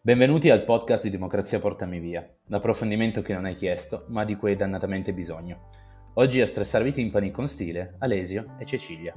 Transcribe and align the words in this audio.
Benvenuti 0.00 0.48
al 0.48 0.64
podcast 0.64 1.02
di 1.02 1.10
Democrazia 1.10 1.58
Portami 1.58 1.98
Via, 1.98 2.24
l'approfondimento 2.46 3.20
che 3.20 3.34
non 3.34 3.46
hai 3.46 3.56
chiesto, 3.56 4.04
ma 4.10 4.24
di 4.24 4.36
cui 4.36 4.52
hai 4.52 4.56
dannatamente 4.56 5.12
bisogno. 5.12 5.70
Oggi 6.14 6.40
a 6.40 6.46
stressarvi 6.46 6.90
i 6.90 6.92
timpani 6.92 7.32
con 7.32 7.48
stile, 7.48 7.96
Alesio 7.98 8.54
e 8.60 8.64
Cecilia. 8.64 9.12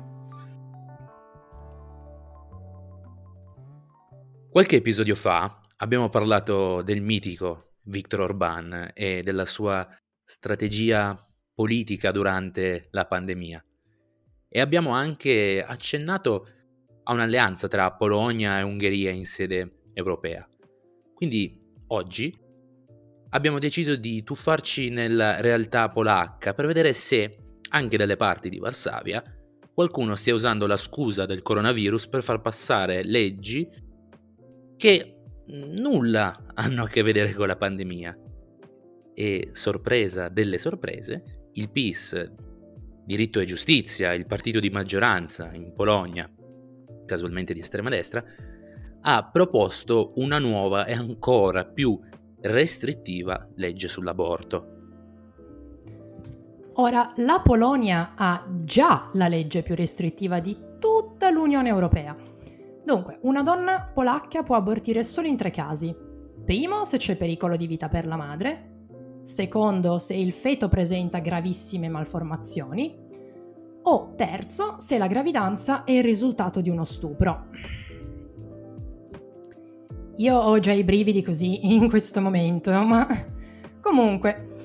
Qualche 4.50 4.78
episodio 4.78 5.14
fa 5.14 5.62
abbiamo 5.78 6.10
parlato 6.10 6.82
del 6.82 7.02
mitico 7.02 7.76
Viktor 7.84 8.22
Orban 8.22 8.90
e 8.96 9.22
della 9.24 9.46
sua 9.46 9.88
strategia 10.24 11.16
politica 11.54 12.10
durante 12.12 12.88
la 12.90 13.05
pandemia 13.05 13.63
e 14.50 14.60
abbiamo 14.60 14.90
anche 14.90 15.63
accennato 15.63 16.48
a 17.04 17.13
un'alleanza 17.13 17.68
tra 17.68 17.94
Polonia 17.94 18.58
e 18.58 18.63
Ungheria 18.63 19.12
in 19.12 19.26
sede 19.26 19.84
europea. 19.94 20.46
Quindi 21.22 21.56
oggi 21.90 22.36
abbiamo 23.30 23.60
deciso 23.60 23.96
di 23.96 24.24
tuffarci 24.24 24.90
nella 24.90 25.40
realtà 25.40 25.88
polacca 25.91 26.55
per 26.55 26.66
vedere 26.66 26.94
se, 26.94 27.60
anche 27.70 27.96
dalle 27.96 28.16
parti 28.16 28.50
di 28.50 28.58
Varsavia, 28.58 29.24
qualcuno 29.72 30.16
stia 30.16 30.34
usando 30.34 30.66
la 30.66 30.78
scusa 30.78 31.28
del 31.28 31.44
coronavirus 31.44 32.08
per 32.08 32.24
far 32.24 32.41
passare 32.41 33.04
leggi 33.04 33.70
che 34.76 35.18
nulla 35.46 36.44
hanno 36.55 36.86
a 36.86 36.88
che 36.88 37.04
vedere 37.04 37.35
con 37.35 37.46
la 37.46 37.56
pandemia. 37.56 38.18
E 39.13 39.50
sorpresa 39.52 40.28
delle 40.28 40.58
sorprese, 40.58 41.50
il 41.54 41.70
PIS, 41.70 42.32
Diritto 43.06 43.40
e 43.40 43.46
Giustizia, 43.46 44.12
il 44.13 44.26
partito 44.26 44.60
di 44.60 44.72
maggioranza 44.72 45.54
in 45.54 45.72
Polonia, 45.72 46.28
casualmente 47.06 47.54
di 47.54 47.60
estrema 47.60 47.90
destra, 47.90 48.26
ha 49.02 49.30
proposto 49.32 50.13
una 50.16 50.40
nuova 50.40 50.85
e 50.85 50.94
ancora 50.94 51.66
più 51.66 51.99
restrittiva 52.41 53.48
legge 53.55 53.88
sull'aborto. 53.88 54.68
Ora, 56.76 57.13
la 57.18 57.41
Polonia 57.44 58.13
ha 58.16 58.46
già 58.63 59.10
la 59.13 59.27
legge 59.27 59.62
più 59.62 59.76
restrittiva 59.76 60.40
di 60.40 60.57
tutta 60.79 61.29
l'Unione 61.29 61.70
Europea. 61.70 62.16
Dunque, 62.84 63.20
una 63.22 63.44
donna 63.44 63.91
polacca 63.94 64.41
può 64.41 64.56
abortire 64.56 65.03
solo 65.03 65.28
in 65.28 65.38
tre 65.38 65.52
casi. 65.52 65.96
Primo, 66.44 66.85
se 66.85 66.97
c'è 66.97 67.18
pericolo 67.18 67.56
di 67.56 67.68
vita 67.68 67.90
per 67.90 68.07
la 68.07 68.16
madre. 68.16 68.69
Secondo, 69.22 70.00
se 70.00 70.16
il 70.16 70.34
feto 70.34 70.69
presenta 70.69 71.19
gravissime 71.19 71.90
malformazioni. 71.90 72.97
O 73.84 74.13
terzo, 74.16 74.75
se 74.79 74.97
la 74.97 75.07
gravidanza 75.07 75.84
è 75.84 75.91
il 75.91 76.03
risultato 76.03 76.62
di 76.62 76.69
uno 76.69 76.85
stupro. 76.85 77.50
Io 80.22 80.38
ho 80.38 80.59
già 80.59 80.72
i 80.72 80.84
brividi 80.84 81.24
così 81.24 81.74
in 81.74 81.90
questo 81.90 82.22
momento, 82.22 82.72
ma 82.84 83.08
comunque, 83.81 84.56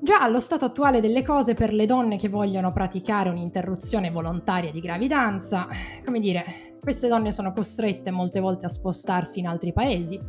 già 0.00 0.20
allo 0.20 0.40
stato 0.40 0.64
attuale 0.64 1.00
delle 1.00 1.22
cose 1.22 1.54
per 1.54 1.72
le 1.72 1.86
donne 1.86 2.16
che 2.16 2.28
vogliono 2.28 2.72
praticare 2.72 3.28
un'interruzione 3.28 4.10
volontaria 4.10 4.72
di 4.72 4.80
gravidanza, 4.80 5.68
come 6.04 6.18
dire, 6.18 6.44
queste 6.80 7.06
donne 7.06 7.30
sono 7.30 7.52
costrette 7.52 8.10
molte 8.10 8.40
volte 8.40 8.66
a 8.66 8.68
spostarsi 8.68 9.38
in 9.38 9.46
altri 9.46 9.72
paesi, 9.72 10.20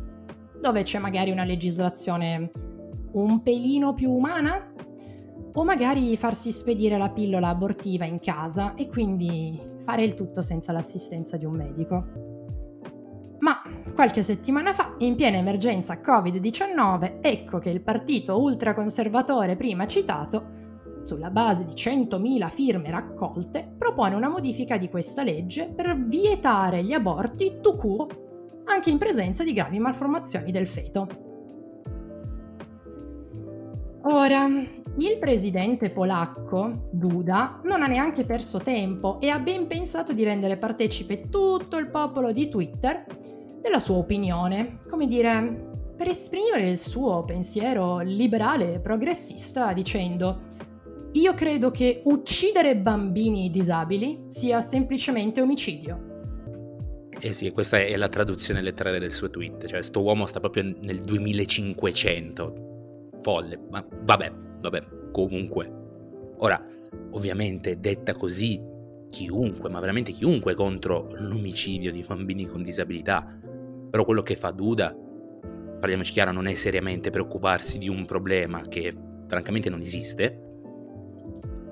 dove 0.60 0.84
c'è 0.84 1.00
magari 1.00 1.32
una 1.32 1.44
legislazione 1.44 2.52
un 3.14 3.42
pelino 3.42 3.92
più 3.92 4.12
umana, 4.12 4.72
o 5.52 5.64
magari 5.64 6.16
farsi 6.16 6.52
spedire 6.52 6.96
la 6.96 7.10
pillola 7.10 7.48
abortiva 7.48 8.04
in 8.04 8.20
casa 8.20 8.74
e 8.74 8.88
quindi 8.88 9.60
fare 9.80 10.04
il 10.04 10.14
tutto 10.14 10.42
senza 10.42 10.70
l'assistenza 10.70 11.36
di 11.36 11.44
un 11.44 11.56
medico. 11.56 12.25
Qualche 13.96 14.22
settimana 14.22 14.74
fa, 14.74 14.94
in 14.98 15.16
piena 15.16 15.38
emergenza 15.38 16.02
Covid-19, 16.02 17.20
ecco 17.22 17.58
che 17.58 17.70
il 17.70 17.80
partito 17.80 18.38
ultraconservatore 18.38 19.56
prima 19.56 19.86
citato, 19.86 21.00
sulla 21.02 21.30
base 21.30 21.64
di 21.64 21.72
100.000 21.72 22.50
firme 22.50 22.90
raccolte, 22.90 23.66
propone 23.78 24.14
una 24.14 24.28
modifica 24.28 24.76
di 24.76 24.90
questa 24.90 25.22
legge 25.22 25.72
per 25.74 25.98
vietare 25.98 26.84
gli 26.84 26.92
aborti 26.92 27.56
tout 27.62 27.78
court, 27.78 28.18
anche 28.64 28.90
in 28.90 28.98
presenza 28.98 29.42
di 29.42 29.54
gravi 29.54 29.78
malformazioni 29.78 30.52
del 30.52 30.68
feto. 30.68 31.08
Ora, 34.02 34.44
il 34.46 35.18
presidente 35.18 35.88
polacco, 35.88 36.90
Duda, 36.90 37.62
non 37.64 37.82
ha 37.82 37.86
neanche 37.86 38.26
perso 38.26 38.58
tempo 38.58 39.18
e 39.22 39.30
ha 39.30 39.38
ben 39.38 39.66
pensato 39.66 40.12
di 40.12 40.22
rendere 40.22 40.58
partecipe 40.58 41.30
tutto 41.30 41.78
il 41.78 41.88
popolo 41.88 42.30
di 42.32 42.50
Twitter 42.50 43.34
della 43.66 43.80
sua 43.80 43.96
opinione, 43.96 44.78
come 44.88 45.08
dire, 45.08 45.74
per 45.96 46.06
esprimere 46.06 46.70
il 46.70 46.78
suo 46.78 47.24
pensiero 47.24 47.98
liberale 47.98 48.74
e 48.74 48.80
progressista 48.80 49.72
dicendo 49.72 50.54
io 51.12 51.34
credo 51.34 51.70
che 51.70 52.02
uccidere 52.04 52.76
bambini 52.76 53.50
disabili 53.50 54.26
sia 54.28 54.60
semplicemente 54.60 55.40
omicidio. 55.40 56.14
Eh 57.18 57.32
sì, 57.32 57.50
questa 57.50 57.78
è 57.78 57.96
la 57.96 58.08
traduzione 58.08 58.60
letterale 58.60 58.98
del 58.98 59.12
suo 59.12 59.30
tweet, 59.30 59.66
cioè 59.66 59.82
sto 59.82 60.02
uomo 60.02 60.26
sta 60.26 60.38
proprio 60.38 60.74
nel 60.82 61.00
2500. 61.00 63.10
Folle, 63.22 63.58
ma 63.70 63.84
vabbè, 64.02 64.32
vabbè, 64.60 64.84
comunque. 65.10 65.72
Ora, 66.38 66.62
ovviamente 67.12 67.80
detta 67.80 68.14
così, 68.14 68.60
chiunque, 69.08 69.70
ma 69.70 69.80
veramente 69.80 70.12
chiunque 70.12 70.54
contro 70.54 71.08
l'omicidio 71.14 71.90
di 71.90 72.04
bambini 72.06 72.44
con 72.44 72.62
disabilità 72.62 73.40
però 73.90 74.04
quello 74.04 74.22
che 74.22 74.36
fa 74.36 74.50
Duda, 74.50 74.94
parliamoci 75.80 76.12
chiaro, 76.12 76.32
non 76.32 76.46
è 76.46 76.54
seriamente 76.54 77.10
preoccuparsi 77.10 77.78
di 77.78 77.88
un 77.88 78.04
problema 78.04 78.62
che 78.62 78.92
francamente 79.26 79.70
non 79.70 79.80
esiste, 79.80 80.40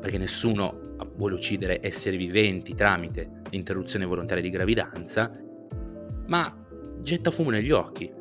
perché 0.01 0.19
nessuno 0.19 0.97
vuole 1.17 1.35
uccidere 1.35 1.81
esseri 1.83 2.17
viventi 2.17 2.75
tramite 2.75 3.43
l'interruzione 3.51 4.05
volontaria 4.05 4.43
di 4.43 4.51
gravidanza, 4.51 5.33
ma 6.27 6.67
getta 7.01 7.31
fumo 7.31 7.51
negli 7.51 7.71
occhi, 7.71 8.13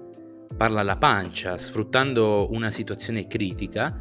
parla 0.56 0.82
alla 0.82 0.98
pancia, 0.98 1.58
sfruttando 1.58 2.50
una 2.52 2.72
situazione 2.72 3.28
critica, 3.28 4.00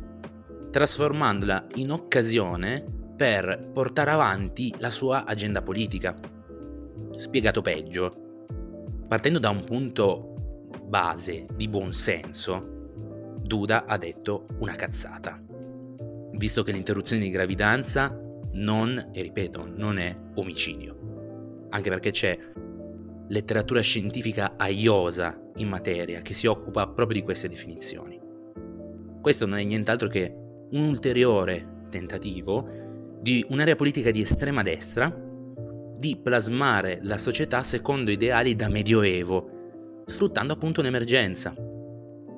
trasformandola 0.71 1.67
in 1.77 1.91
occasione 1.91 2.85
per 3.17 3.71
portare 3.73 4.11
avanti 4.11 4.75
la 4.79 4.91
sua 4.91 5.25
agenda 5.25 5.63
politica. 5.63 6.15
Spiegato 7.17 7.63
peggio, 7.63 8.22
Partendo 9.13 9.39
da 9.39 9.51
un 9.51 9.63
punto 9.65 10.71
base 10.85 11.45
di 11.55 11.69
buonsenso, 11.69 13.37
Duda 13.43 13.85
ha 13.85 13.99
detto 13.99 14.47
una 14.61 14.73
cazzata. 14.73 15.39
Visto 16.31 16.63
che 16.63 16.73
l'interruzione 16.73 17.21
di 17.21 17.29
gravidanza 17.29 18.19
non, 18.53 19.11
e 19.13 19.21
ripeto, 19.21 19.71
non 19.77 19.99
è 19.99 20.17
omicidio. 20.37 21.67
Anche 21.69 21.91
perché 21.91 22.11
c'è 22.11 22.39
letteratura 23.29 23.83
scientifica 23.83 24.55
aiosa 24.57 25.39
in 25.57 25.69
materia 25.69 26.23
che 26.23 26.33
si 26.33 26.47
occupa 26.47 26.89
proprio 26.89 27.21
di 27.21 27.23
queste 27.23 27.51
definizioni. 27.51 28.19
Questo 29.21 29.45
non 29.45 29.59
è 29.59 29.65
nient'altro 29.65 30.09
che 30.09 30.35
un 30.71 30.85
ulteriore 30.85 31.83
tentativo 31.91 32.67
di 33.21 33.45
un'area 33.51 33.77
politica 33.77 34.11
di 34.11 34.23
estrema 34.23 34.63
destra 34.63 35.15
di 36.03 36.17
plasmare 36.17 36.99
la 37.03 37.17
società 37.17 37.63
secondo 37.63 38.11
ideali 38.11 38.57
da 38.57 38.69
medioevo, 38.69 40.03
sfruttando 40.05 40.53
appunto 40.53 40.81
un'emergenza. 40.81 41.55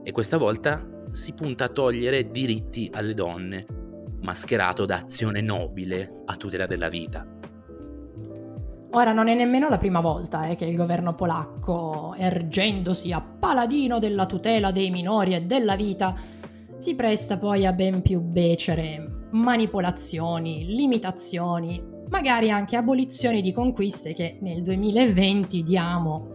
E 0.05 0.12
questa 0.12 0.37
volta 0.37 0.87
si 1.12 1.32
punta 1.32 1.64
a 1.64 1.69
togliere 1.70 2.31
diritti 2.31 2.90
alle 2.93 3.14
donne, 3.14 3.64
mascherato 4.20 4.84
da 4.84 4.99
azione 4.99 5.40
nobile 5.40 6.25
a 6.26 6.37
tutela 6.37 6.66
della 6.66 6.90
vita. 6.90 7.26
Ora 8.90 9.14
non 9.14 9.28
è 9.28 9.34
nemmeno 9.34 9.70
la 9.70 9.78
prima 9.78 10.00
volta 10.00 10.46
eh, 10.49 10.56
che 10.56 10.67
il 10.67 10.76
governo 10.76 11.14
polacco, 11.14 12.14
ergendosi 12.19 13.12
a 13.12 13.22
paladino 13.22 13.99
della 13.99 14.26
tutela 14.26 14.72
dei 14.72 14.90
minori 14.90 15.34
e 15.34 15.40
della 15.40 15.75
vita, 15.75 16.14
si 16.76 16.94
presta 16.94 17.38
poi 17.38 17.64
a 17.64 17.72
ben 17.72 18.02
più 18.02 18.20
becere 18.20 19.28
manipolazioni, 19.31 20.67
limitazioni 20.67 21.93
magari 22.14 22.49
anche 22.49 22.76
abolizioni 22.76 23.43
di 23.43 23.52
conquiste 23.52 24.14
che 24.14 24.38
nel 24.40 24.62
2020 24.62 25.64
diamo 25.64 26.28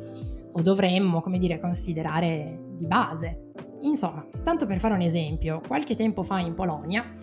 o 0.52 0.62
dovremmo, 0.62 1.22
come 1.22 1.38
dire, 1.38 1.58
considerare 1.58 2.60
di 2.78 2.86
base. 2.86 3.52
Insomma, 3.84 4.28
tanto 4.44 4.66
per 4.66 4.78
fare 4.80 4.96
un 4.96 5.00
esempio, 5.00 5.62
qualche 5.66 5.96
tempo 5.96 6.22
fa 6.22 6.40
in 6.40 6.54
Polonia 6.54 7.16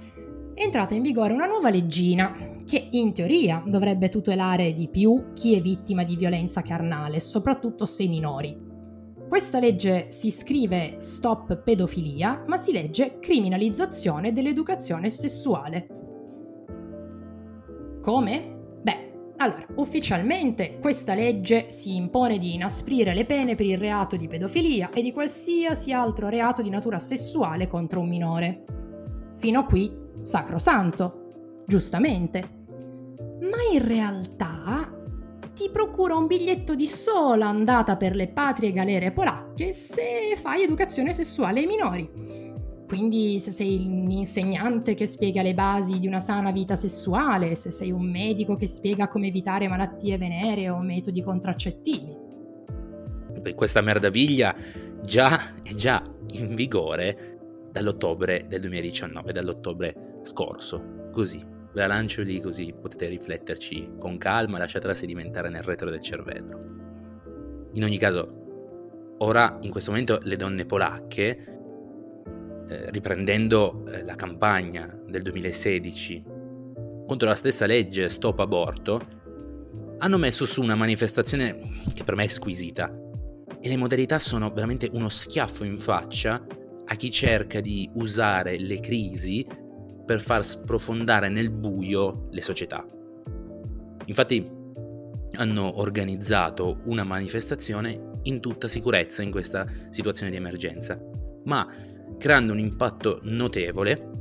è 0.54 0.62
entrata 0.62 0.94
in 0.94 1.02
vigore 1.02 1.34
una 1.34 1.44
nuova 1.44 1.68
leggina 1.68 2.34
che 2.64 2.88
in 2.92 3.12
teoria 3.12 3.62
dovrebbe 3.66 4.08
tutelare 4.08 4.72
di 4.72 4.88
più 4.88 5.34
chi 5.34 5.54
è 5.54 5.60
vittima 5.60 6.02
di 6.02 6.16
violenza 6.16 6.62
carnale, 6.62 7.20
soprattutto 7.20 7.84
se 7.84 8.06
minori. 8.06 8.58
Questa 9.28 9.58
legge 9.58 10.06
si 10.08 10.30
scrive 10.30 10.94
Stop 11.00 11.58
pedofilia, 11.58 12.44
ma 12.46 12.56
si 12.56 12.72
legge 12.72 13.18
Criminalizzazione 13.18 14.32
dell'educazione 14.32 15.10
sessuale. 15.10 16.05
Come? 18.06 18.54
Allora, 19.38 19.66
ufficialmente 19.74 20.78
questa 20.78 21.12
legge 21.12 21.72
si 21.72 21.96
impone 21.96 22.38
di 22.38 22.54
inasprire 22.54 23.12
le 23.12 23.26
pene 23.26 23.56
per 23.56 23.66
il 23.66 23.76
reato 23.76 24.14
di 24.14 24.28
pedofilia 24.28 24.90
e 24.90 25.02
di 25.02 25.12
qualsiasi 25.12 25.92
altro 25.92 26.28
reato 26.28 26.62
di 26.62 26.70
natura 26.70 27.00
sessuale 27.00 27.66
contro 27.66 27.98
un 27.98 28.08
minore. 28.08 28.64
Fino 29.36 29.58
a 29.58 29.64
qui, 29.64 29.94
sacrosanto, 30.22 31.64
giustamente. 31.66 32.64
Ma 33.40 33.58
in 33.72 33.84
realtà 33.84 34.88
ti 35.52 35.68
procura 35.70 36.14
un 36.14 36.28
biglietto 36.28 36.76
di 36.76 36.86
sola 36.86 37.48
andata 37.48 37.96
per 37.96 38.14
le 38.14 38.28
patrie 38.28 38.72
galere 38.72 39.10
polacche 39.10 39.72
se 39.72 40.38
fai 40.40 40.62
educazione 40.62 41.12
sessuale 41.12 41.60
ai 41.60 41.66
minori 41.66 42.45
quindi 42.86 43.40
se 43.40 43.50
sei 43.50 43.84
un 43.84 44.10
insegnante 44.10 44.94
che 44.94 45.06
spiega 45.06 45.42
le 45.42 45.54
basi 45.54 45.98
di 45.98 46.06
una 46.06 46.20
sana 46.20 46.52
vita 46.52 46.76
sessuale, 46.76 47.56
se 47.56 47.70
sei 47.70 47.90
un 47.90 48.08
medico 48.08 48.54
che 48.54 48.68
spiega 48.68 49.08
come 49.08 49.26
evitare 49.26 49.66
malattie 49.66 50.16
venere 50.18 50.70
o 50.70 50.78
metodi 50.78 51.20
contraccettivi. 51.22 52.24
Questa 53.54 53.80
merdaviglia 53.80 54.54
già 55.02 55.54
è 55.62 55.74
già 55.74 56.02
in 56.32 56.54
vigore 56.54 57.38
dall'ottobre 57.72 58.46
del 58.48 58.60
2019, 58.60 59.32
dall'ottobre 59.32 60.20
scorso. 60.22 61.08
Così, 61.10 61.38
ve 61.38 61.80
la 61.80 61.88
lancio 61.88 62.22
lì 62.22 62.40
così 62.40 62.72
potete 62.72 63.08
rifletterci 63.08 63.94
con 63.98 64.16
calma, 64.16 64.58
lasciatela 64.58 64.94
sedimentare 64.94 65.48
nel 65.48 65.62
retro 65.62 65.90
del 65.90 66.00
cervello. 66.00 67.68
In 67.72 67.82
ogni 67.82 67.98
caso, 67.98 69.14
ora 69.18 69.58
in 69.62 69.70
questo 69.70 69.90
momento 69.90 70.20
le 70.22 70.36
donne 70.36 70.64
polacche 70.64 71.55
eh, 72.68 72.90
riprendendo 72.90 73.84
eh, 73.86 74.02
la 74.02 74.14
campagna 74.14 74.86
del 75.06 75.22
2016 75.22 76.24
contro 77.06 77.28
la 77.28 77.34
stessa 77.34 77.66
legge 77.66 78.08
Stop 78.08 78.40
Aborto, 78.40 79.00
hanno 79.98 80.18
messo 80.18 80.44
su 80.44 80.60
una 80.60 80.74
manifestazione 80.74 81.84
che 81.94 82.04
per 82.04 82.16
me 82.16 82.24
è 82.24 82.28
squisita 82.28 82.92
e 83.60 83.68
le 83.68 83.76
modalità 83.76 84.18
sono 84.18 84.50
veramente 84.50 84.90
uno 84.92 85.08
schiaffo 85.08 85.64
in 85.64 85.78
faccia 85.78 86.44
a 86.84 86.94
chi 86.94 87.10
cerca 87.10 87.60
di 87.60 87.88
usare 87.94 88.58
le 88.58 88.80
crisi 88.80 89.46
per 90.04 90.20
far 90.20 90.44
sprofondare 90.44 91.28
nel 91.28 91.50
buio 91.50 92.28
le 92.30 92.42
società. 92.42 92.86
Infatti 94.06 94.54
hanno 95.32 95.80
organizzato 95.80 96.80
una 96.84 97.04
manifestazione 97.04 98.18
in 98.22 98.40
tutta 98.40 98.68
sicurezza 98.68 99.22
in 99.22 99.30
questa 99.30 99.66
situazione 99.90 100.30
di 100.30 100.36
emergenza, 100.36 101.00
ma 101.44 101.68
creando 102.18 102.52
un 102.52 102.58
impatto 102.58 103.20
notevole. 103.22 104.14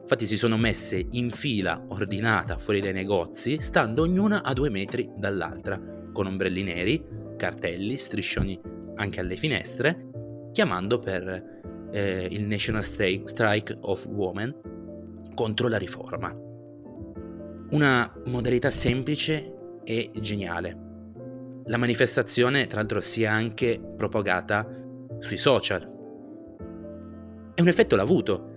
Infatti 0.00 0.26
si 0.26 0.36
sono 0.36 0.56
messe 0.56 1.06
in 1.10 1.30
fila 1.30 1.84
ordinata 1.88 2.56
fuori 2.56 2.80
dai 2.80 2.92
negozi, 2.92 3.60
stando 3.60 4.02
ognuna 4.02 4.42
a 4.42 4.52
due 4.52 4.70
metri 4.70 5.10
dall'altra, 5.16 5.80
con 6.12 6.26
ombrelli 6.26 6.62
neri, 6.62 7.04
cartelli, 7.36 7.96
striscioni 7.96 8.58
anche 8.96 9.20
alle 9.20 9.36
finestre, 9.36 10.10
chiamando 10.52 10.98
per 10.98 11.60
eh, 11.90 12.28
il 12.30 12.46
National 12.46 12.82
Strike 12.82 13.78
of 13.82 14.06
Women 14.06 14.54
contro 15.34 15.68
la 15.68 15.78
riforma. 15.78 16.34
Una 17.70 18.12
modalità 18.26 18.70
semplice 18.70 19.80
e 19.84 20.10
geniale. 20.20 20.86
La 21.66 21.76
manifestazione, 21.76 22.66
tra 22.66 22.78
l'altro, 22.78 23.00
si 23.00 23.22
è 23.22 23.26
anche 23.26 23.78
propagata 23.96 24.66
sui 25.18 25.36
social, 25.36 25.97
e 27.58 27.60
un 27.60 27.66
effetto 27.66 27.96
l'ha 27.96 28.02
avuto. 28.02 28.50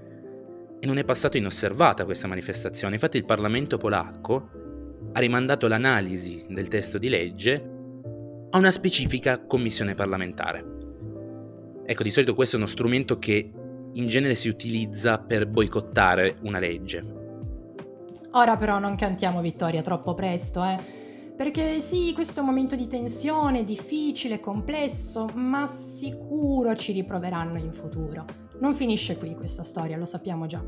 E 0.79 0.85
non 0.85 0.99
è 0.99 1.03
passato 1.03 1.35
inosservata 1.35 2.05
questa 2.05 2.27
manifestazione. 2.27 2.93
Infatti 2.93 3.17
il 3.17 3.25
Parlamento 3.25 3.79
polacco 3.79 4.49
ha 5.11 5.19
rimandato 5.19 5.67
l'analisi 5.67 6.45
del 6.47 6.67
testo 6.67 6.99
di 6.99 7.09
legge 7.09 7.69
a 8.51 8.57
una 8.59 8.69
specifica 8.69 9.43
commissione 9.43 9.95
parlamentare. 9.95 10.65
Ecco, 11.83 12.03
di 12.03 12.11
solito 12.11 12.35
questo 12.35 12.57
è 12.57 12.59
uno 12.59 12.67
strumento 12.67 13.17
che 13.17 13.51
in 13.91 14.05
genere 14.05 14.35
si 14.35 14.49
utilizza 14.49 15.17
per 15.17 15.47
boicottare 15.47 16.37
una 16.43 16.59
legge. 16.59 17.03
Ora 18.33 18.55
però 18.55 18.77
non 18.77 18.95
cantiamo 18.95 19.41
vittoria 19.41 19.81
troppo 19.81 20.13
presto, 20.13 20.63
eh? 20.63 20.77
Perché 21.41 21.81
sì, 21.81 22.13
questo 22.13 22.37
è 22.37 22.43
un 22.43 22.49
momento 22.49 22.75
di 22.75 22.85
tensione, 22.85 23.63
difficile, 23.63 24.39
complesso, 24.39 25.27
ma 25.33 25.65
sicuro 25.65 26.75
ci 26.75 26.91
riproveranno 26.91 27.57
in 27.57 27.73
futuro. 27.73 28.25
Non 28.59 28.75
finisce 28.75 29.17
qui 29.17 29.33
questa 29.33 29.63
storia, 29.63 29.97
lo 29.97 30.05
sappiamo 30.05 30.45
già. 30.45 30.63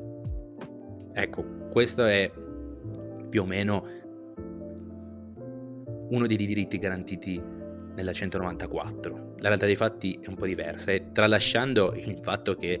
Ecco, 1.12 1.44
questo 1.70 2.06
è 2.06 2.32
più 3.28 3.42
o 3.42 3.44
meno 3.44 3.98
uno 6.10 6.26
dei 6.26 6.36
diritti 6.36 6.78
garantiti 6.78 7.42
nella 7.94 8.12
194. 8.12 9.34
La 9.38 9.48
realtà 9.48 9.66
dei 9.66 9.76
fatti 9.76 10.18
è 10.20 10.28
un 10.28 10.34
po' 10.34 10.46
diversa 10.46 10.92
e 10.92 11.10
tralasciando 11.12 11.92
il 11.94 12.18
fatto 12.20 12.54
che 12.54 12.78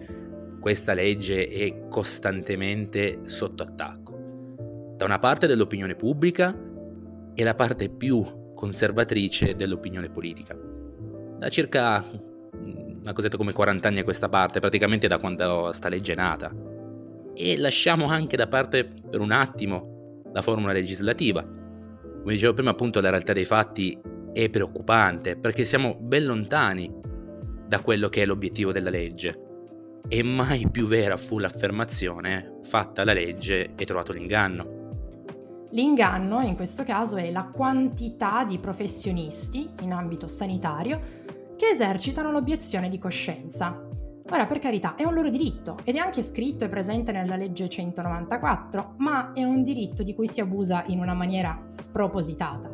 questa 0.60 0.92
legge 0.92 1.48
è 1.48 1.88
costantemente 1.88 3.20
sotto 3.22 3.62
attacco. 3.62 4.94
Da 4.96 5.04
una 5.04 5.18
parte 5.18 5.46
dell'opinione 5.46 5.94
pubblica 5.94 6.54
e 7.34 7.44
la 7.44 7.54
parte 7.54 7.88
più 7.88 8.52
conservatrice 8.54 9.54
dell'opinione 9.54 10.10
politica. 10.10 10.54
Da 11.38 11.48
circa 11.48 12.04
una 12.52 13.12
cosetta 13.14 13.38
come 13.38 13.52
40 13.52 13.88
anni 13.88 14.00
a 14.00 14.04
questa 14.04 14.28
parte, 14.28 14.60
praticamente 14.60 15.08
da 15.08 15.18
quando 15.18 15.72
sta 15.72 15.88
legge 15.88 16.12
è 16.12 16.16
nata. 16.16 16.54
E 17.34 17.56
lasciamo 17.56 18.06
anche 18.06 18.36
da 18.36 18.46
parte 18.46 18.84
per 18.84 19.20
un 19.20 19.30
attimo 19.30 20.22
la 20.32 20.42
formula 20.42 20.72
legislativa. 20.72 21.59
Come 22.20 22.34
dicevo 22.34 22.52
prima, 22.52 22.70
appunto, 22.70 23.00
la 23.00 23.10
realtà 23.10 23.32
dei 23.32 23.44
fatti 23.44 23.98
è 24.32 24.48
preoccupante 24.48 25.36
perché 25.36 25.64
siamo 25.64 25.96
ben 25.98 26.24
lontani 26.24 26.92
da 27.66 27.80
quello 27.80 28.08
che 28.08 28.22
è 28.22 28.26
l'obiettivo 28.26 28.72
della 28.72 28.90
legge 28.90 29.48
e 30.08 30.22
mai 30.22 30.68
più 30.70 30.86
vera 30.86 31.16
fu 31.16 31.38
l'affermazione 31.38 32.58
fatta 32.62 33.04
la 33.04 33.12
legge 33.12 33.74
e 33.76 33.84
trovato 33.84 34.12
l'inganno. 34.12 34.78
L'inganno 35.70 36.40
in 36.40 36.56
questo 36.56 36.82
caso 36.82 37.16
è 37.16 37.30
la 37.30 37.44
quantità 37.44 38.44
di 38.44 38.58
professionisti 38.58 39.70
in 39.82 39.92
ambito 39.92 40.26
sanitario 40.26 41.00
che 41.56 41.68
esercitano 41.68 42.32
l'obiezione 42.32 42.88
di 42.88 42.98
coscienza. 42.98 43.89
Ora, 44.32 44.46
per 44.46 44.60
carità, 44.60 44.94
è 44.94 45.02
un 45.02 45.14
loro 45.14 45.28
diritto 45.28 45.78
ed 45.82 45.96
è 45.96 45.98
anche 45.98 46.22
scritto 46.22 46.64
e 46.64 46.68
presente 46.68 47.10
nella 47.10 47.34
legge 47.34 47.68
194, 47.68 48.94
ma 48.98 49.32
è 49.32 49.42
un 49.42 49.64
diritto 49.64 50.04
di 50.04 50.14
cui 50.14 50.28
si 50.28 50.40
abusa 50.40 50.84
in 50.86 51.00
una 51.00 51.14
maniera 51.14 51.64
spropositata. 51.66 52.70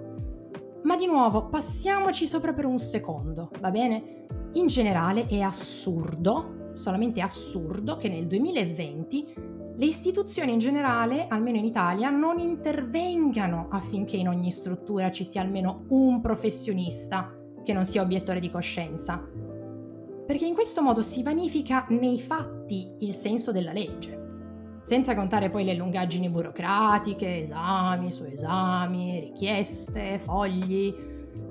Ma 0.82 0.96
di 0.96 1.06
nuovo, 1.06 1.46
passiamoci 1.46 2.26
sopra 2.26 2.52
per 2.52 2.66
un 2.66 2.78
secondo, 2.78 3.50
va 3.58 3.70
bene? 3.70 4.26
In 4.52 4.66
generale 4.66 5.24
è 5.26 5.40
assurdo, 5.40 6.72
solamente 6.74 7.22
assurdo, 7.22 7.96
che 7.96 8.10
nel 8.10 8.26
2020 8.26 9.34
le 9.78 9.86
istituzioni 9.86 10.52
in 10.52 10.58
generale, 10.58 11.26
almeno 11.26 11.56
in 11.56 11.64
Italia, 11.64 12.10
non 12.10 12.38
intervengano 12.38 13.68
affinché 13.70 14.18
in 14.18 14.28
ogni 14.28 14.50
struttura 14.50 15.10
ci 15.10 15.24
sia 15.24 15.40
almeno 15.40 15.86
un 15.88 16.20
professionista 16.20 17.34
che 17.64 17.72
non 17.72 17.86
sia 17.86 18.02
obiettore 18.02 18.40
di 18.40 18.50
coscienza 18.50 19.45
perché 20.26 20.44
in 20.44 20.54
questo 20.54 20.82
modo 20.82 21.02
si 21.02 21.22
vanifica 21.22 21.86
nei 21.90 22.20
fatti 22.20 22.96
il 23.00 23.12
senso 23.12 23.52
della 23.52 23.72
legge. 23.72 24.24
Senza 24.82 25.14
contare 25.14 25.50
poi 25.50 25.64
le 25.64 25.74
lungaggini 25.74 26.28
burocratiche, 26.28 27.40
esami 27.40 28.10
su 28.10 28.24
esami, 28.24 29.20
richieste, 29.20 30.18
fogli, 30.18 30.94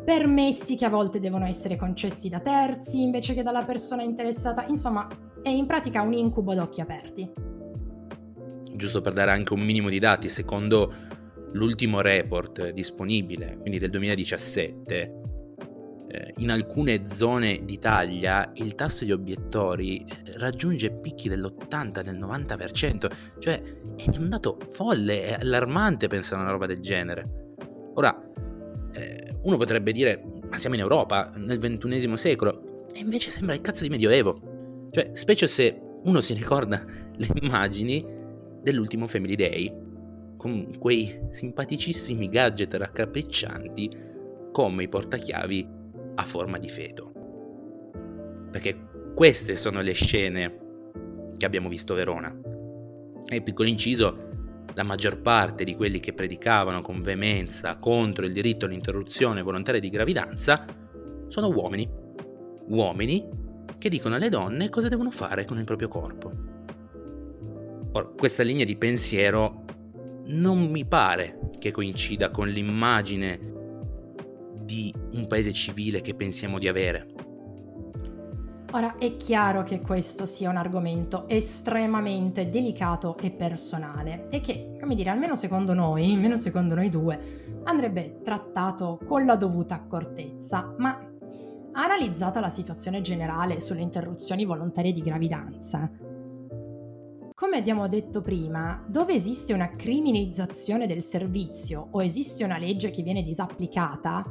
permessi 0.03 0.75
che 0.75 0.85
a 0.85 0.89
volte 0.89 1.19
devono 1.19 1.45
essere 1.45 1.75
concessi 1.75 2.29
da 2.29 2.39
terzi 2.39 3.01
invece 3.01 3.33
che 3.33 3.43
dalla 3.43 3.63
persona 3.63 4.03
interessata, 4.03 4.65
insomma 4.67 5.07
è 5.41 5.49
in 5.49 5.65
pratica 5.65 6.01
un 6.01 6.13
incubo 6.13 6.51
ad 6.51 6.59
occhi 6.59 6.81
aperti. 6.81 7.31
Giusto 8.73 9.01
per 9.01 9.13
dare 9.13 9.31
anche 9.31 9.53
un 9.53 9.61
minimo 9.61 9.89
di 9.89 9.99
dati, 9.99 10.27
secondo 10.27 10.93
l'ultimo 11.53 12.01
report 12.01 12.69
disponibile, 12.71 13.57
quindi 13.59 13.79
del 13.79 13.89
2017, 13.89 14.95
eh, 14.95 15.13
in 16.37 16.51
alcune 16.51 17.05
zone 17.05 17.61
d'Italia 17.63 18.51
il 18.55 18.75
tasso 18.75 19.05
di 19.05 19.11
obiettori 19.11 19.99
eh, 19.99 20.37
raggiunge 20.37 20.91
picchi 20.91 21.29
dell'80, 21.29 22.01
del 22.01 22.17
90%, 22.17 23.11
cioè 23.39 23.61
è 23.95 24.17
un 24.17 24.29
dato 24.29 24.57
folle, 24.69 25.23
è 25.23 25.33
allarmante 25.39 26.07
pensare 26.07 26.41
a 26.41 26.43
una 26.43 26.51
roba 26.51 26.65
del 26.65 26.79
genere. 26.79 27.53
Ora, 27.95 28.17
eh, 28.93 29.37
uno 29.43 29.57
potrebbe 29.57 29.91
dire, 29.91 30.23
ma 30.49 30.57
siamo 30.57 30.75
in 30.75 30.81
Europa, 30.81 31.31
nel 31.35 31.57
XXI 31.57 32.17
secolo, 32.17 32.85
e 32.93 32.99
invece 32.99 33.29
sembra 33.29 33.55
il 33.55 33.61
cazzo 33.61 33.83
di 33.83 33.89
Medioevo. 33.89 34.87
Cioè, 34.91 35.11
specie 35.13 35.47
se 35.47 35.79
uno 36.03 36.21
si 36.21 36.33
ricorda 36.33 36.83
le 37.15 37.27
immagini 37.41 38.05
dell'ultimo 38.61 39.07
Family 39.07 39.35
Day, 39.35 39.73
con 40.37 40.77
quei 40.77 41.19
simpaticissimi 41.31 42.29
gadget 42.29 42.73
raccapriccianti 42.75 44.03
come 44.51 44.83
i 44.83 44.87
portachiavi 44.87 45.83
a 46.15 46.23
forma 46.23 46.57
di 46.57 46.69
feto. 46.69 47.11
Perché 48.51 48.87
queste 49.13 49.55
sono 49.55 49.81
le 49.81 49.93
scene 49.93 50.59
che 51.37 51.45
abbiamo 51.45 51.69
visto 51.69 51.93
a 51.93 51.97
Verona. 51.97 52.33
E 53.27 53.41
piccolo 53.41 53.67
inciso, 53.67 54.25
la 54.73 54.83
maggior 54.83 55.21
parte 55.21 55.63
di 55.63 55.75
quelli 55.75 55.99
che 55.99 56.13
predicavano 56.13 56.81
con 56.81 57.01
veemenza 57.01 57.77
contro 57.77 58.25
il 58.25 58.33
diritto 58.33 58.65
all'interruzione 58.65 59.41
volontaria 59.41 59.79
di 59.79 59.89
gravidanza 59.89 60.65
sono 61.27 61.49
uomini. 61.49 61.89
Uomini 62.67 63.25
che 63.77 63.89
dicono 63.89 64.15
alle 64.15 64.29
donne 64.29 64.69
cosa 64.69 64.89
devono 64.89 65.11
fare 65.11 65.45
con 65.45 65.57
il 65.57 65.63
proprio 65.63 65.87
corpo. 65.87 66.31
Ora, 67.91 68.05
questa 68.05 68.43
linea 68.43 68.65
di 68.65 68.75
pensiero 68.75 69.63
non 70.27 70.69
mi 70.69 70.85
pare 70.85 71.51
che 71.59 71.71
coincida 71.71 72.29
con 72.31 72.47
l'immagine 72.47 73.53
di 74.65 74.93
un 75.13 75.27
paese 75.27 75.53
civile 75.53 76.01
che 76.01 76.15
pensiamo 76.15 76.59
di 76.59 76.67
avere. 76.67 77.07
Ora 78.71 78.97
è 78.97 79.15
chiaro 79.15 79.63
che 79.63 79.79
questo 79.79 80.25
sia 80.25 80.49
un 80.49 80.57
argomento 80.57 81.29
estremamente 81.29 82.49
delicato 82.49 83.15
e 83.17 83.31
personale 83.31 84.27
e 84.29 84.41
che, 84.41 84.73
come 84.77 84.95
dire, 84.95 85.11
almeno 85.11 85.35
secondo 85.35 85.73
noi, 85.73 86.11
almeno 86.11 86.35
secondo 86.35 86.75
noi 86.75 86.89
due, 86.89 87.61
andrebbe 87.63 88.19
trattato 88.21 88.99
con 89.05 89.23
la 89.25 89.37
dovuta 89.37 89.75
accortezza, 89.75 90.73
ma 90.77 90.99
analizzata 91.71 92.41
la 92.41 92.49
situazione 92.49 92.99
generale 92.99 93.61
sulle 93.61 93.81
interruzioni 93.81 94.43
volontarie 94.43 94.91
di 94.91 95.01
gravidanza, 95.01 95.89
come 97.35 97.57
abbiamo 97.57 97.89
detto 97.89 98.21
prima, 98.21 98.81
dove 98.87 99.13
esiste 99.13 99.51
una 99.51 99.75
criminalizzazione 99.75 100.87
del 100.87 101.03
servizio 101.03 101.89
o 101.91 102.01
esiste 102.01 102.45
una 102.45 102.57
legge 102.57 102.91
che 102.91 103.03
viene 103.03 103.23
disapplicata, 103.23 104.25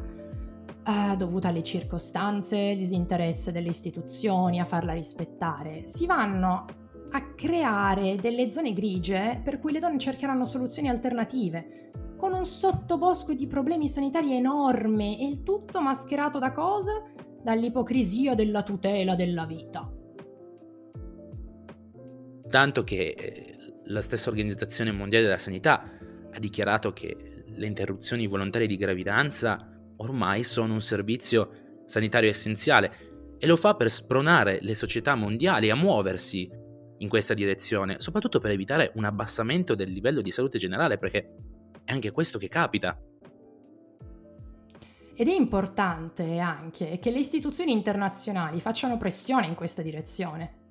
eh, 0.86 1.16
dovuta 1.16 1.48
alle 1.48 1.62
circostanze, 1.62 2.76
disinteresse 2.76 3.52
delle 3.52 3.68
istituzioni 3.68 4.60
a 4.60 4.64
farla 4.64 4.92
rispettare, 4.92 5.86
si 5.86 6.06
vanno 6.06 6.66
a 7.10 7.34
creare 7.34 8.16
delle 8.16 8.50
zone 8.50 8.72
grigie 8.72 9.40
per 9.42 9.60
cui 9.60 9.72
le 9.72 9.78
donne 9.78 9.98
cercheranno 9.98 10.46
soluzioni 10.46 10.88
alternative, 10.88 11.90
con 12.16 12.32
un 12.32 12.44
sottobosco 12.44 13.34
di 13.34 13.46
problemi 13.46 13.88
sanitari 13.88 14.34
enorme 14.34 15.18
e 15.18 15.26
il 15.26 15.42
tutto 15.42 15.80
mascherato 15.80 16.38
da 16.38 16.52
cosa? 16.52 17.02
Dall'ipocrisia 17.42 18.34
della 18.34 18.62
tutela 18.62 19.14
della 19.14 19.44
vita. 19.44 19.90
Tanto 22.48 22.84
che 22.84 23.14
eh, 23.16 23.56
la 23.84 24.00
stessa 24.00 24.30
Organizzazione 24.30 24.92
Mondiale 24.92 25.24
della 25.24 25.38
Sanità 25.38 25.82
ha 26.32 26.38
dichiarato 26.38 26.92
che 26.92 27.44
le 27.46 27.66
interruzioni 27.66 28.26
volontarie 28.26 28.66
di 28.66 28.76
gravidanza 28.76 29.73
ormai 29.96 30.42
sono 30.42 30.72
un 30.72 30.82
servizio 30.82 31.82
sanitario 31.84 32.30
essenziale 32.30 33.36
e 33.38 33.46
lo 33.46 33.56
fa 33.56 33.74
per 33.74 33.90
spronare 33.90 34.58
le 34.62 34.74
società 34.74 35.14
mondiali 35.14 35.70
a 35.70 35.76
muoversi 35.76 36.50
in 36.98 37.08
questa 37.08 37.34
direzione, 37.34 38.00
soprattutto 38.00 38.40
per 38.40 38.52
evitare 38.52 38.92
un 38.94 39.04
abbassamento 39.04 39.74
del 39.74 39.90
livello 39.90 40.22
di 40.22 40.30
salute 40.30 40.58
generale, 40.58 40.98
perché 40.98 41.34
è 41.84 41.92
anche 41.92 42.12
questo 42.12 42.38
che 42.38 42.48
capita. 42.48 42.98
Ed 45.16 45.28
è 45.28 45.34
importante 45.34 46.38
anche 46.38 46.98
che 46.98 47.10
le 47.10 47.18
istituzioni 47.18 47.72
internazionali 47.72 48.60
facciano 48.60 48.96
pressione 48.96 49.46
in 49.46 49.54
questa 49.54 49.82
direzione. 49.82 50.62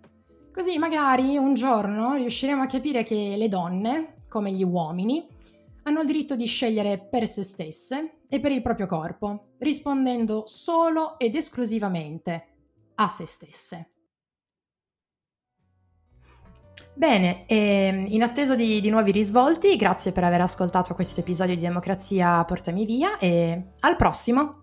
Così 0.52 0.78
magari 0.78 1.38
un 1.38 1.54
giorno 1.54 2.16
riusciremo 2.16 2.62
a 2.62 2.68
capire 2.68 3.04
che 3.04 3.36
le 3.38 3.48
donne, 3.48 4.16
come 4.28 4.52
gli 4.52 4.64
uomini, 4.64 5.26
hanno 5.84 6.02
il 6.02 6.08
diritto 6.08 6.36
di 6.36 6.46
scegliere 6.46 6.98
per 7.00 7.28
se 7.28 7.44
stesse 7.44 8.20
e 8.34 8.40
per 8.40 8.52
il 8.52 8.64
proprio 8.64 8.88
corpo, 8.88 9.50
rispondendo 9.60 10.46
solo 10.48 11.20
ed 11.20 11.36
esclusivamente 11.36 12.48
a 12.96 13.08
se 13.08 13.28
stesse. 13.28 13.92
Bene, 16.96 17.46
ehm, 17.46 18.06
in 18.08 18.24
attesa 18.24 18.56
di, 18.56 18.82
di, 18.82 18.90
nuovi 18.90 19.12
risvolti, 19.12 19.76
grazie 19.76 20.14
per 20.14 20.24
aver 20.24 20.42
ascoltato 20.42 20.96
questo 20.96 21.20
episodio 21.20 21.54
di 21.54 21.62
Democrazia 21.62 22.44
Portami 22.44 22.86
Via 22.86 23.20
e 23.20 23.74
al 23.82 23.96
prossimo! 23.96 24.63